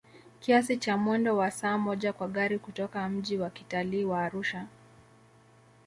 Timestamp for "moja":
1.77-2.13